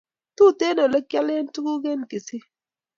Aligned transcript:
Tuten 0.35 0.77
ele 0.85 0.99
kiyaklen 1.09 1.45
tukul 1.53 1.83
en 1.91 2.01
kisii 2.09 2.45